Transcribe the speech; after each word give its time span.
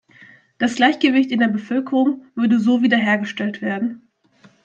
Das 0.57 0.77
Gleichgewicht 0.77 1.29
in 1.29 1.37
der 1.41 1.47
Bevölkerung 1.47 2.25
würde 2.33 2.59
so 2.59 2.81
wieder 2.81 2.97
hergestellt 2.97 3.61
werden. 3.61 4.07